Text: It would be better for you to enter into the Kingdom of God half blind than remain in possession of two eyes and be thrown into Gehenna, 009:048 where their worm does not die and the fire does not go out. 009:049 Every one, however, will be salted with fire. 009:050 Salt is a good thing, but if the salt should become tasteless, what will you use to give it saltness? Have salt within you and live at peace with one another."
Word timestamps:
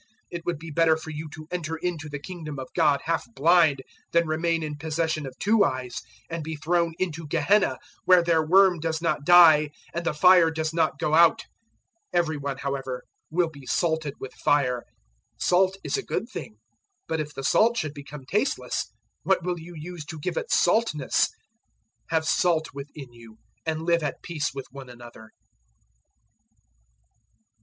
It 0.31 0.43
would 0.47 0.57
be 0.57 0.71
better 0.71 0.97
for 0.97 1.11
you 1.11 1.29
to 1.29 1.47
enter 1.51 1.75
into 1.75 2.09
the 2.09 2.17
Kingdom 2.17 2.57
of 2.57 2.73
God 2.75 3.01
half 3.05 3.31
blind 3.35 3.83
than 4.13 4.25
remain 4.25 4.63
in 4.63 4.75
possession 4.75 5.27
of 5.27 5.37
two 5.37 5.63
eyes 5.63 6.01
and 6.27 6.43
be 6.43 6.55
thrown 6.55 6.95
into 6.97 7.27
Gehenna, 7.27 7.73
009:048 7.77 7.77
where 8.05 8.23
their 8.23 8.43
worm 8.43 8.79
does 8.79 8.99
not 8.99 9.25
die 9.25 9.69
and 9.93 10.03
the 10.03 10.15
fire 10.15 10.49
does 10.49 10.73
not 10.73 10.97
go 10.97 11.13
out. 11.13 11.43
009:049 12.15 12.19
Every 12.19 12.37
one, 12.37 12.57
however, 12.57 13.03
will 13.29 13.49
be 13.51 13.67
salted 13.67 14.15
with 14.19 14.33
fire. 14.33 14.85
009:050 15.39 15.43
Salt 15.43 15.77
is 15.83 15.97
a 15.97 16.01
good 16.01 16.27
thing, 16.27 16.57
but 17.07 17.19
if 17.19 17.35
the 17.35 17.43
salt 17.43 17.77
should 17.77 17.93
become 17.93 18.25
tasteless, 18.25 18.91
what 19.21 19.43
will 19.45 19.59
you 19.59 19.75
use 19.77 20.03
to 20.05 20.17
give 20.19 20.35
it 20.35 20.49
saltness? 20.49 21.29
Have 22.09 22.25
salt 22.25 22.69
within 22.73 23.13
you 23.13 23.37
and 23.67 23.83
live 23.83 24.01
at 24.01 24.23
peace 24.23 24.51
with 24.51 24.65
one 24.71 24.89
another." 24.89 25.29